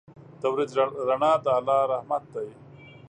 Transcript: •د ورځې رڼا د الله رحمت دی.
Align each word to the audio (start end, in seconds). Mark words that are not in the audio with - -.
•د 0.41 0.43
ورځې 0.53 0.73
رڼا 1.07 1.31
د 1.43 1.45
الله 1.57 1.79
رحمت 1.93 2.23
دی. 2.33 2.49